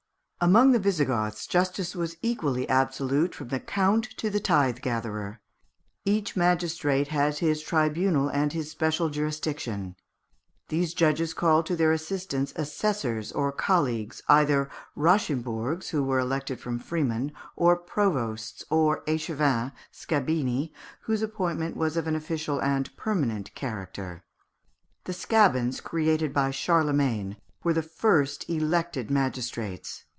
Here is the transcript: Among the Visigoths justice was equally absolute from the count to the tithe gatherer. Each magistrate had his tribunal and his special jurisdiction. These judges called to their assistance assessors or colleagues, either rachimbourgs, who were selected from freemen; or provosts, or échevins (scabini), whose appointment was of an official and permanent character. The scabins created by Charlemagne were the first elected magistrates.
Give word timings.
Among 0.43 0.71
the 0.71 0.79
Visigoths 0.79 1.45
justice 1.45 1.95
was 1.95 2.17
equally 2.23 2.67
absolute 2.67 3.35
from 3.35 3.49
the 3.49 3.59
count 3.59 4.05
to 4.17 4.27
the 4.27 4.39
tithe 4.39 4.77
gatherer. 4.81 5.39
Each 6.03 6.35
magistrate 6.35 7.09
had 7.09 7.37
his 7.37 7.61
tribunal 7.61 8.27
and 8.27 8.51
his 8.51 8.71
special 8.71 9.09
jurisdiction. 9.11 9.95
These 10.69 10.95
judges 10.95 11.35
called 11.35 11.67
to 11.67 11.75
their 11.75 11.91
assistance 11.91 12.53
assessors 12.55 13.31
or 13.31 13.51
colleagues, 13.51 14.23
either 14.27 14.67
rachimbourgs, 14.97 15.89
who 15.89 16.01
were 16.03 16.21
selected 16.21 16.59
from 16.59 16.79
freemen; 16.79 17.33
or 17.55 17.75
provosts, 17.77 18.65
or 18.71 19.03
échevins 19.05 19.73
(scabini), 19.93 20.71
whose 21.01 21.21
appointment 21.21 21.77
was 21.77 21.95
of 21.95 22.07
an 22.07 22.15
official 22.15 22.59
and 22.59 22.97
permanent 22.97 23.53
character. 23.53 24.23
The 25.03 25.13
scabins 25.13 25.81
created 25.83 26.33
by 26.33 26.49
Charlemagne 26.49 27.37
were 27.63 27.73
the 27.73 27.83
first 27.83 28.49
elected 28.49 29.11
magistrates. 29.11 30.05